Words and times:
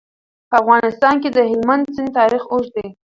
په 0.49 0.55
افغانستان 0.61 1.15
کې 1.21 1.29
د 1.33 1.39
هلمند 1.51 1.83
سیند 1.95 2.11
تاریخ 2.19 2.43
اوږد 2.53 2.71
دی. 2.75 2.87